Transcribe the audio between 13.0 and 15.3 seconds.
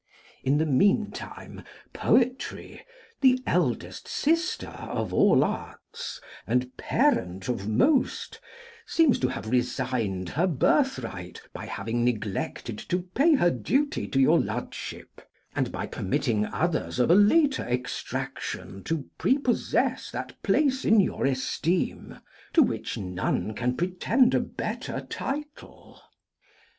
pay her duty to your lordship,